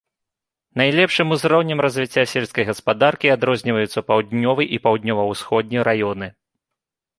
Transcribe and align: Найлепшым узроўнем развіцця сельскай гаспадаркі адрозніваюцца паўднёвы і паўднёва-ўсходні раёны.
Найлепшым 0.79 1.27
узроўнем 1.35 1.83
развіцця 1.87 2.23
сельскай 2.31 2.67
гаспадаркі 2.71 3.33
адрозніваюцца 3.35 4.05
паўднёвы 4.09 4.63
і 4.79 4.83
паўднёва-ўсходні 4.89 5.77
раёны. 5.93 6.35